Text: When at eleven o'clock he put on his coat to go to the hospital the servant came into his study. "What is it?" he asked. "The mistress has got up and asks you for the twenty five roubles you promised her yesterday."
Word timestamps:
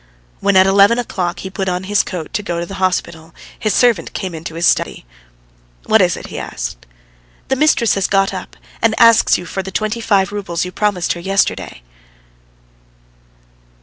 When 0.39 0.57
at 0.57 0.65
eleven 0.65 0.97
o'clock 0.97 1.41
he 1.41 1.51
put 1.51 1.69
on 1.69 1.83
his 1.83 2.01
coat 2.01 2.33
to 2.33 2.41
go 2.41 2.59
to 2.59 2.65
the 2.65 2.73
hospital 2.81 3.35
the 3.61 3.69
servant 3.69 4.13
came 4.13 4.33
into 4.33 4.55
his 4.55 4.65
study. 4.65 5.05
"What 5.85 6.01
is 6.01 6.17
it?" 6.17 6.25
he 6.25 6.39
asked. 6.39 6.87
"The 7.49 7.55
mistress 7.55 7.93
has 7.93 8.07
got 8.07 8.33
up 8.33 8.57
and 8.81 8.95
asks 8.97 9.37
you 9.37 9.45
for 9.45 9.61
the 9.61 9.69
twenty 9.69 10.01
five 10.01 10.31
roubles 10.31 10.65
you 10.65 10.71
promised 10.71 11.13
her 11.13 11.19
yesterday." 11.19 11.83